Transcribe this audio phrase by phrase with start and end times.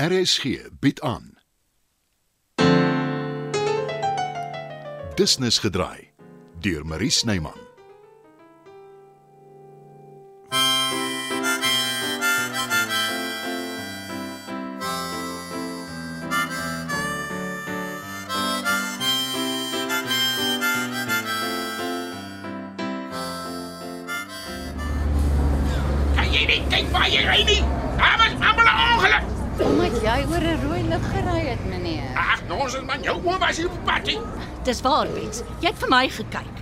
[0.00, 0.44] RSG
[0.80, 1.36] bied aan.
[5.16, 6.08] Business gedraai
[6.60, 7.58] deur Marie Snyman.
[26.16, 27.60] Kan jy nie kyk waar jy ry nie?
[28.00, 29.39] Daar was almal 'n ongeluk.
[29.64, 32.16] Omdat jy oor 'n rooi lig gery het, meneer.
[32.16, 34.18] Ag, nonsens man, jou oom was hier op pad.
[34.64, 35.42] Dis waar, Bets.
[35.60, 36.56] Jy het vir my gekyk.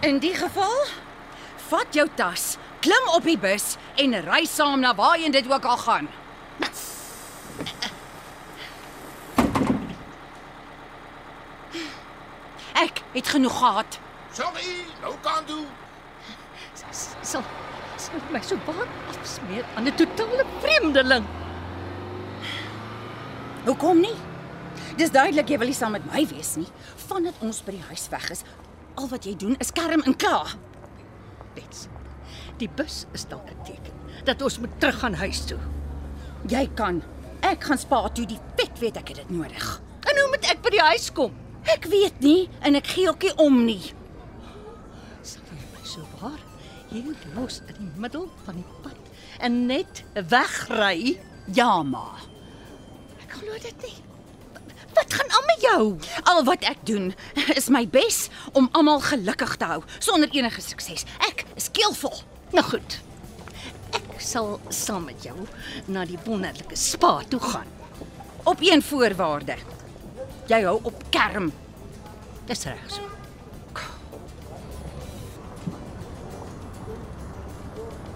[0.00, 0.86] In die geval,
[1.68, 5.76] vat jou tas, klim op die bus en ry saam na waarheen dit ook al
[5.76, 6.08] gaan.
[12.72, 13.98] Ek het genoeg gehad.
[14.32, 15.66] Sorry, nou kan doen.
[16.90, 17.44] Sal
[18.00, 21.26] sal my so baie afsmeer aan 'n totale vreemdeling.
[23.66, 24.16] Hoekom nie?
[24.96, 26.68] Dis duidelik jy wil nie saam met my wees nie.
[27.08, 28.42] Vandat ons by die huis weg is,
[28.96, 30.46] al wat jy doen is kerm en kla.
[31.54, 31.88] Bets.
[32.58, 35.58] Die bus is dalk 'n teken dat ons moet teruggaan huis toe.
[36.48, 37.02] Jy kan.
[37.40, 39.80] Ek gaan spa toe, die vet weet ek het dit nodig.
[40.08, 41.32] En hoe moet ek by die huis kom?
[41.64, 43.92] Ek weet nie en ek gee ookie om nie.
[45.22, 46.49] Sal jy my so waar
[46.90, 48.96] hier los in die middel van die pad
[49.40, 51.16] en net wegry?
[51.56, 52.06] Ja, ma.
[53.22, 53.96] Ek glo dit nie.
[54.94, 55.84] Wat gaan aan met jou?
[56.28, 57.12] Al wat ek doen
[57.54, 61.06] is my bes om almal gelukkig te hou sonder enige sukses.
[61.30, 62.16] Ek is keelvol.
[62.52, 62.98] Nou goed.
[63.96, 65.36] Ek sal saam met jou
[65.86, 67.70] na die wonderlike spa toe gaan.
[68.50, 69.56] Op een voorwaarde.
[70.50, 71.52] Jy hou op kerm.
[72.50, 73.19] Dis reg so.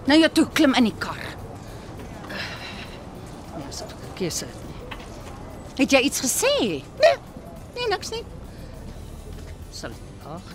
[0.05, 1.21] Nou ja, toe klim in die kar.
[3.57, 4.61] Nee, asof ek keuse het.
[5.79, 6.51] Het jy iets gesê?
[7.01, 7.15] Nee,
[7.75, 8.21] nee niks nie.
[9.73, 9.95] Sal
[10.29, 10.53] ag.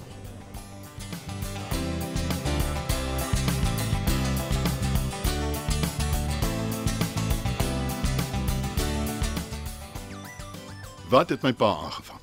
[11.10, 12.22] Wat het my pa aangevang?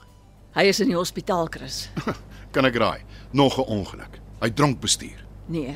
[0.56, 1.90] Hy is in die hospitaal, Chris.
[2.56, 3.04] Kan ek raai?
[3.36, 4.22] Nog 'n ongeluk.
[4.40, 5.20] Hy dronk bestuur.
[5.52, 5.76] Nee,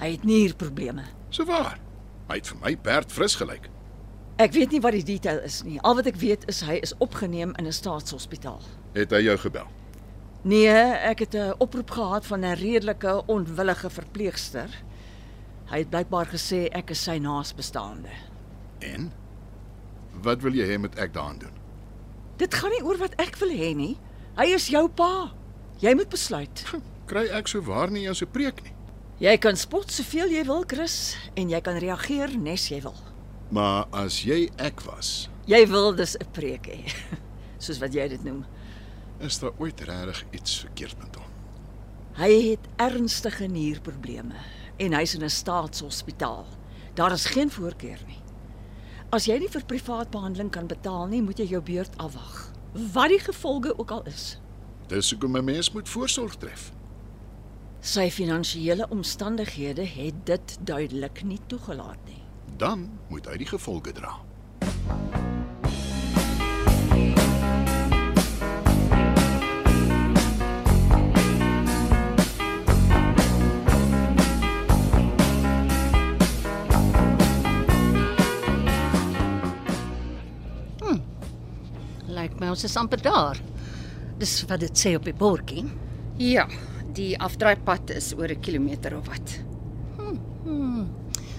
[0.00, 1.04] hy het nierprobleme.
[1.30, 1.78] So waar.
[2.30, 3.68] Hy het vir my perd fris gelyk.
[4.40, 5.76] Ek weet nie wat die detail is nie.
[5.84, 8.62] Al wat ek weet is hy is opgeneem in 'n staatshospitaal.
[8.94, 9.66] Het hy jou gebel?
[10.42, 10.72] Nee,
[11.12, 14.70] ek het 'n oproep gehad van 'n redelike onwillige verpleegster.
[15.70, 18.08] Hy het blykbaar gesê ek is sy naasbestaande.
[18.78, 19.12] En
[20.22, 21.54] wat wil jy hê moet ek daaraan doen?
[22.36, 23.98] Dit gaan nie oor wat ek wil hê nie.
[24.36, 25.32] Hy is jou pa.
[25.78, 26.64] Jy moet besluit.
[27.06, 28.72] Kry ek so waar nie eens 'n preek nie.
[29.20, 30.94] Jy kan spot soveel jy wil, Chris,
[31.36, 32.96] en jy kan reageer nes jy wil.
[33.52, 36.84] Maar as jy ek was, Jy wil dus 'n preek hê,
[37.64, 38.44] soos wat jy dit noem.
[39.20, 41.24] is daar ooit regtig iets verkeerd met hom?
[42.14, 44.34] Hy het ernstige nierprobleme
[44.78, 46.46] en hy's in 'n staatshospitaal.
[46.94, 48.22] Daar is geen voorkeur nie.
[49.12, 52.52] As jy nie vir privaat behandeling kan betaal nie, moet jy jou beurt afwag.
[52.92, 54.38] Wat die gevolge ook al is.
[54.88, 56.72] Dis hoekom 'n mens moet voorsorg tref.
[57.80, 62.20] Sy finansiële omstandighede het dit duidelik nie toegelaat nie.
[62.56, 64.18] Dan moet hy die gevolge dra.
[82.10, 83.40] Lyk my ons is amper daar.
[84.20, 85.64] Dis wat dit sê op die bordjie.
[86.20, 86.44] Ja,
[86.94, 89.40] die afdraaipad is oor 'n kilometer of wat.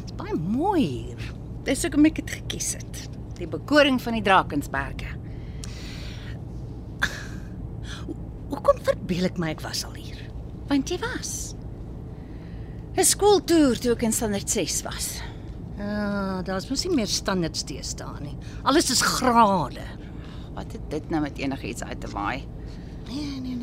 [0.03, 1.33] Dis baie mooi hier.
[1.63, 3.09] Dis hoekom ek dit gekies het.
[3.37, 5.07] Die bekoring van die Drakensberge.
[8.49, 10.17] Hoekom verbeel ek my ek was al hier?
[10.67, 11.55] Want jy was
[12.97, 15.21] 'n skooltoer toe ek in standaard 6 was.
[15.77, 18.37] Ja, daar's mos nie meer standaards deesdae nie.
[18.63, 19.85] Alles is grade.
[20.53, 22.43] Wat het dit nou met enigiets uit te waai?
[23.07, 23.55] Nee, nee,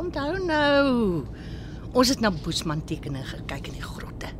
[0.00, 1.26] onthou nou.
[1.92, 4.30] Ons het na Boesman tekeninge gekyk in die grotte.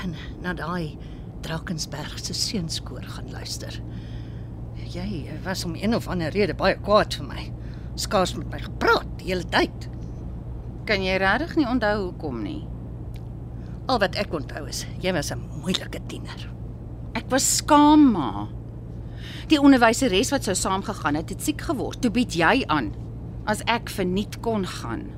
[0.00, 0.14] En
[0.44, 0.96] na daai
[1.44, 3.74] Drakensberg se seunskoor gaan luister.
[4.88, 7.46] Jy was om een of ander rede baie kwaad vir my.
[7.98, 9.88] Skaars met my gepraat die hele tyd.
[10.88, 12.62] Kan jy regtig nie onthou hoekom nie?
[13.88, 16.48] Al wat ek onthou is jy was 'n moeilike tiener.
[17.14, 18.48] Ek was skaam, ma.
[19.48, 22.00] Die onderwyseres wat sou saamgegaan het, het siek geword.
[22.00, 22.92] Toe bied jy aan
[23.48, 25.08] as ek verniet kon gaan.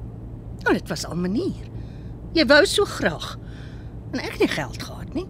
[0.63, 1.67] Nou dit was al manier.
[2.37, 3.35] Jy wou so graag.
[4.15, 5.27] En ek het nie geld gehad nie.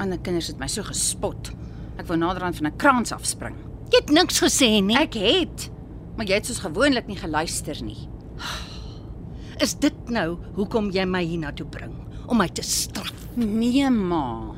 [0.00, 1.52] Ander kinders het my so gespot.
[2.00, 3.56] Ek wou naderhand van 'n kraans afspring.
[3.90, 4.96] Jy het niks gesê nie.
[4.96, 5.70] Ek het,
[6.16, 8.08] maar jy het soos gewoonlik nie geluister nie.
[9.64, 11.94] Is dit nou hoekom jy my hiernatoe bring
[12.26, 13.12] om my te straf?
[13.34, 14.54] Nee, ma.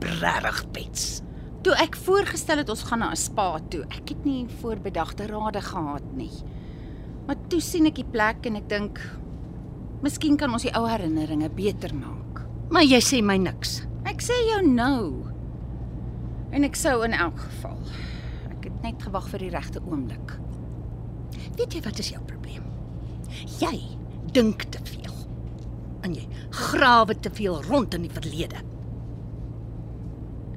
[0.00, 1.22] Regtig, Bets.
[1.60, 5.60] Toe ek voorgestel het ons gaan na 'n spa toe, ek het nie voorbedagte rade
[5.60, 6.32] gehad nie.
[7.26, 9.00] Maar toe sien ek die plek en ek dink
[10.02, 12.46] miskien kan ons die ou herinneringe beter maak.
[12.70, 13.82] Maar jy sê my niks.
[14.04, 15.24] Ek sê jou nou.
[16.50, 17.78] En ek sou in elk geval.
[18.50, 20.40] Ek het net gewag vir die regte oomblik.
[21.56, 22.64] Weet jy wat is jou probleem?
[23.60, 23.98] Jy
[24.32, 25.14] dink te veel.
[26.02, 28.69] En jy grawe te veel rond in die verlede.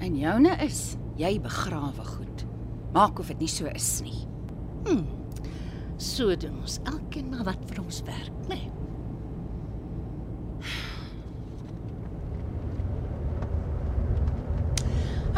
[0.03, 2.43] En joune is jy begrawe goed.
[2.91, 4.25] Maak of dit nie so is nie.
[6.03, 8.57] So doen ons elkeen maar wat vir ons werk, né?
[8.57, 8.71] Nee.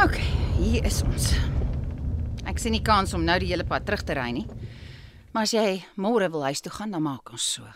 [0.01, 0.17] OK,
[0.57, 1.29] hier is ons.
[2.49, 4.47] Ek sien nie kans om nou die hele pad terug te ry nie.
[5.35, 7.69] Maar as jy môre wil huis toe gaan, dan maak ons so.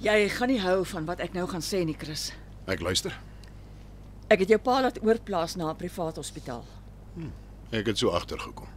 [0.00, 2.30] Jy gaan nie hou van wat ek nou gaan sê nie, Chris.
[2.66, 3.12] Ek luister.
[4.30, 6.64] Ek het jou pa laat oorplaas na 'n privaat hospitaal.
[7.72, 8.68] Ek het so agtergekom.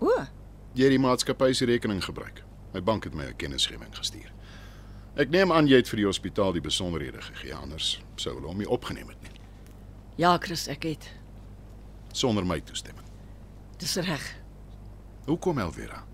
[0.00, 0.10] O,
[0.74, 2.42] Jy het die maatskappy se rekening gebruik.
[2.72, 4.32] My bank het my 'n kennisgewing gestuur.
[5.16, 8.58] Ek neem aan jy het vir die hospitaal die besonderhede gegee, anders sou hulle hom
[8.58, 9.30] nie opgeneem het nie
[10.16, 11.10] ja, Chris, ek het.
[12.12, 13.06] sonder my toestemming.
[13.78, 14.36] Dis reg.
[15.26, 16.04] Hoekom Elvira?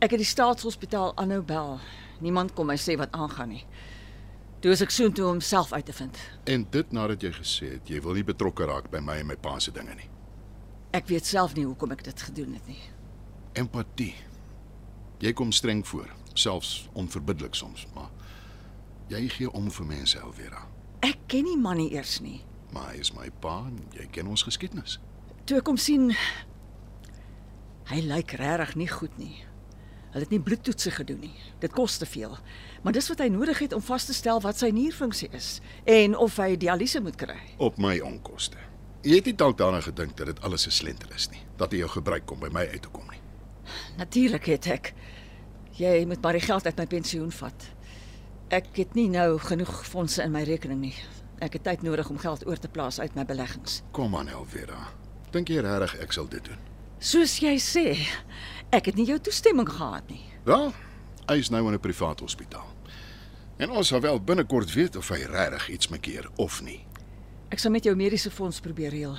[0.00, 1.80] Ek het die staatshospitaal aanhou bel.
[2.24, 3.64] Niemand kom my sê wat aangaan nie.
[4.58, 6.16] Toe is ek soontoe om self uit te vind.
[6.50, 9.36] En dit nadat jy gesê het jy wil nie betrokke raak by my en my
[9.38, 10.08] pa se dinge nie.
[10.96, 12.80] Ek weet self nie hoekom ek dit gedoen het nie.
[13.60, 14.14] Empatie.
[15.22, 18.10] Jy kom streng voor, selfs onverbiddelik soms, maar
[19.10, 20.64] jy gee om vir mense Elvira.
[21.06, 22.40] Ek ken nie man nie eers nie.
[22.74, 24.98] Maar hy is my pa en jy ken ons geskiedenis.
[25.46, 26.10] Toe ek hom sien,
[27.92, 29.36] hy lyk regtig nie goed nie.
[30.12, 31.34] Hulle het nie bloedtoetse gedoen nie.
[31.60, 32.38] Dit kos te veel.
[32.82, 36.16] Maar dis wat hy nodig het om vas te stel wat sy nierfunksie is en
[36.16, 37.38] of hy dialyse moet kry.
[37.56, 38.56] Op my onkoste.
[39.06, 41.78] Jy het nie dalk daaraan gedink dat dit alles 'n slenter is nie, dat hy
[41.78, 43.20] jou gebruik om by my uit te kom nie.
[43.96, 44.94] Natuurlik het ek.
[45.72, 47.68] Jy moet maar die geld uit my pensioen vat.
[48.48, 50.94] Ek het nie nou genoeg fondse in my rekening nie.
[51.38, 53.82] Ek het tyd nodig om geld oor te plaas uit my beleggings.
[53.92, 54.88] Kom aan Elvira.
[55.30, 56.58] Dink jy regtig ek sal dit doen?
[56.98, 57.94] Soos jy sê,
[58.70, 60.22] ek het nie jou toestemming gehad nie.
[60.44, 60.72] Wel,
[61.28, 62.66] hy is nou in 'n privaat hospitaal.
[63.56, 66.86] En ons sal wel binnekort weet of hy regtig iets mekeer of nie.
[67.48, 69.18] Ek sal met jou mediese fonds probeer reël.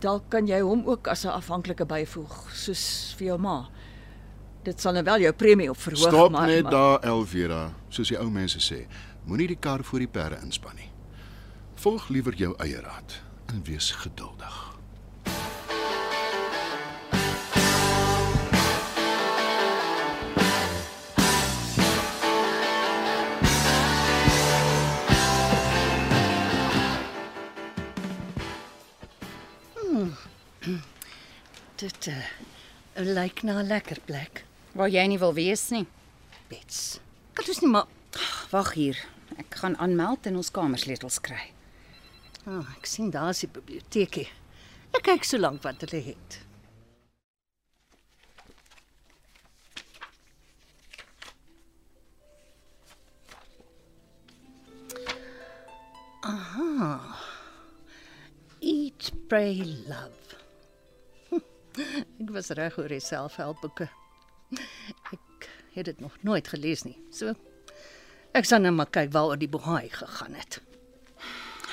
[0.00, 3.68] Dalk kan jy hom ook as 'n afhanklike byvoeg, soos vir jou ma.
[4.62, 8.08] Dit sal nou wel jou premie op verhoog, Stop maar net maar, daar Elvira, soos
[8.08, 8.86] die ou mense sê.
[9.24, 10.90] Moenie die kar voor die perde inspann nie.
[11.74, 14.73] Volg liewer jou eie raad en wees geduldig.
[31.84, 32.16] Dit uh,
[32.96, 34.44] lyk na 'n lekker plek.
[34.72, 35.84] Waar jy nie wil wees nie.
[36.48, 37.00] Bets.
[37.36, 37.86] Kan ons nie maar
[38.50, 38.96] Wag hier.
[39.36, 41.52] Ek gaan aanmeld en ons kamersleutels kry.
[42.46, 44.28] Ah, oh, ek sien daar's die biblioteekie.
[44.96, 46.40] Ek kyk so lank wat hulle het.
[56.22, 57.20] Aha.
[58.60, 60.23] Eat, pray, love.
[61.74, 63.88] Ek was reg oor die selfhelpboeke.
[65.12, 66.96] Ek het dit nog nooit gelees nie.
[67.10, 67.34] So
[68.34, 70.60] ek sal net maar kyk waaroor die bohaai gegaan het.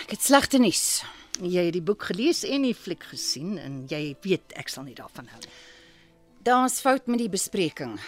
[0.03, 1.03] Ek het slegte nuus.
[1.41, 4.95] Jy het die boek gelees en die fliek gesien en jy weet ek sal nie
[4.97, 5.53] daarvan hou nie.
[6.43, 7.99] Daar's fout met die bespreking.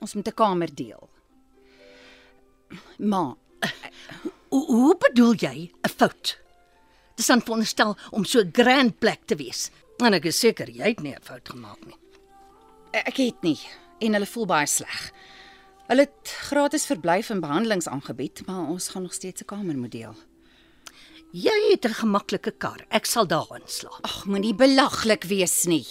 [0.00, 1.08] Ons moet 'n kamer deel.
[2.98, 3.36] Ma,
[4.52, 6.38] Hoe, hoe bedoel jy 'n fout?
[7.16, 9.70] Dis dan veronderstel om so 'n grand plek te wees.
[10.02, 11.98] En ek is seker jy het nie 'n fout gemaak nie.
[12.92, 13.58] ek het nie
[14.00, 15.12] en hulle voel baie sleg.
[15.88, 19.92] Hulle het gratis verblyf en behandelings aangebied, maar ons gaan nog steeds 'n kamer moet
[19.92, 20.14] deel.
[21.32, 22.84] Jy het 'n gemaklike kar.
[22.90, 24.02] Ek sal daarin slaap.
[24.02, 25.86] Ag, moenie belaglik wees nie.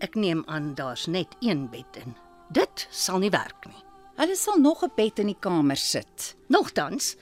[0.00, 2.14] Ek neem aan daar's net een bed in.
[2.50, 3.82] Dit sal nie werk nie.
[4.16, 6.36] Hulle sal nog 'n bed in die kamer sit.
[6.48, 7.16] Nogtans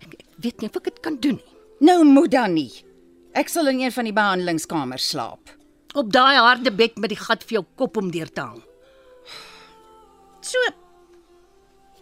[0.00, 1.54] ek, ek weet nie of ek dit kan doen nie.
[1.80, 2.84] Nou moet dan nie.
[3.34, 5.50] Ek sal in een van die behandelingskamers slaap.
[5.94, 8.62] Op daai harde bed met die gat vir jou kop om deur te hang.
[10.40, 10.58] So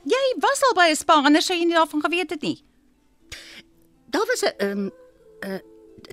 [0.02, 2.58] Jy was al by 'n spa, anders sou jy nie daarvan geweet het nie.
[4.10, 4.90] Daar was 'n 'n
[5.46, 5.60] 'n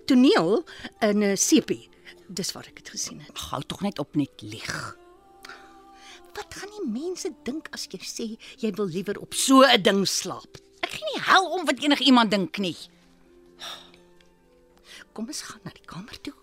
[0.06, 0.64] toneel
[1.02, 1.90] in 'n sepie.
[2.30, 3.38] Dis waar ek dit gesien het.
[3.38, 4.98] Hou tog net op net lieg.
[6.36, 10.08] Wat gaan die mense dink as jy sê jy wil liewer op so 'n ding
[10.08, 10.58] slaap?
[10.82, 12.78] Ek gee nie hel om wat enigiemand dink nie.
[15.14, 16.34] Kom ons gaan na die kamer toe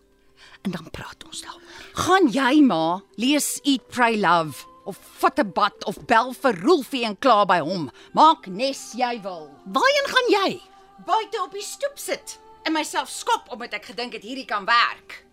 [0.66, 1.84] en dan praat ons daaroor.
[1.94, 7.04] Gaan jy ma lees Eat Pray Love of vat 'n bad of bel vir Rolfie
[7.04, 7.90] en kla by hom.
[8.12, 9.50] Maak nes jy wil.
[9.66, 10.60] Waarheen gaan jy?
[11.06, 15.25] Buite op die stoep sit en myself skop omdat ek gedink het hierdie kan werk.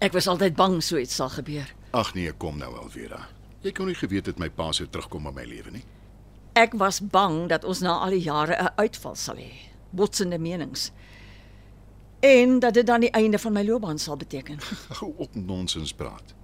[0.00, 1.68] Ek was altyd bang so iets sal gebeur.
[1.92, 3.26] Ag nee, kom nou Elvira.
[3.60, 5.82] Jy kon nie geweet het my pa sou terugkom in my lewe nie.
[6.56, 9.52] Ek was bang dat ons na al die jare 'n uitval sal hê.
[9.92, 10.90] Botsende menings.
[12.20, 14.58] En dat dit dan die einde van my loopbaan sal beteken.
[15.00, 16.34] Hou op nonsens praat.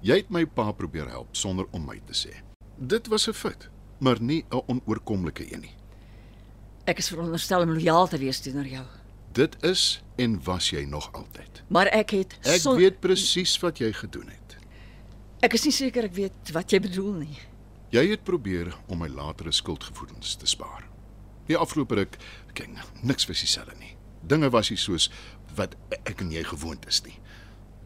[0.00, 2.34] Jy het my pa probeer help sonder om my te sê.
[2.76, 5.74] Dit was 'n fout, maar nie 'n onoorkomlike een nie.
[6.84, 8.84] Ek is veronderstel om lojaal te wees teenoor jou.
[9.32, 11.62] Dit is en was jy nog altyd.
[11.68, 14.56] Maar ek het Ek son- weet presies wat jy gedoen het.
[15.40, 17.38] Ek is nie seker ek weet wat jy bedoel nie.
[17.90, 20.84] Jy het probeer om my latere skuldgevoelens te spaar.
[21.46, 22.16] Die afgelope ruk,
[22.52, 22.68] kyk,
[23.02, 23.94] niks was dieselfde nie.
[24.26, 25.10] Dinge was nie soos
[25.54, 27.18] wat ek en jy gewoond is nie.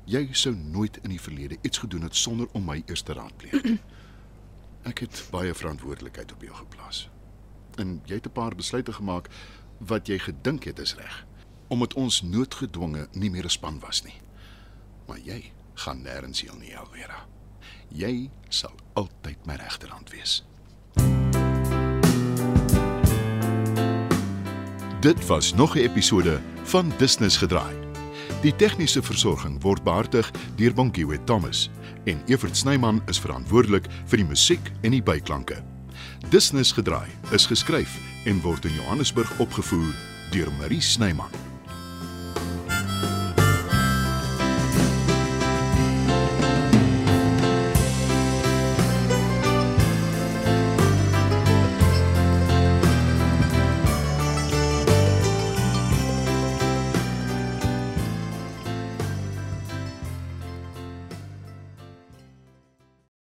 [0.07, 3.63] Jy sou nooit in die verlede iets gedoen het sonder om my eers te raadpleeg.
[4.91, 7.09] Ek het baie verantwoordelikheid op jou geplaas.
[7.79, 9.29] En jy het 'n paar besluite gemaak
[9.79, 11.25] wat jy gedink het is reg,
[11.73, 14.21] omdat ons noodgedwonge nie meer 'n span was nie.
[15.07, 17.26] Maar jy gaan nêrens heen nie, Elvira.
[17.88, 20.45] Jy sal altyd my regterhand wees.
[25.00, 27.75] Dit was nog 'n episode van Business gedraai.
[28.43, 31.71] Die tegniese versorging word behartig deur Bonnie Thomas
[32.05, 35.64] en Evert Snyman is verantwoordelik vir die musiek en die byklanke.
[36.29, 39.95] Business gedraai is geskryf en word in Johannesburg opgevoer
[40.31, 41.52] deur Marie Snyman.